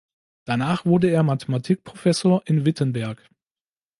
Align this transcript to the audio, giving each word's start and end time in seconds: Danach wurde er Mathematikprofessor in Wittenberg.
Danach 0.45 0.83
wurde 0.83 1.11
er 1.11 1.21
Mathematikprofessor 1.21 2.41
in 2.47 2.65
Wittenberg. 2.65 3.29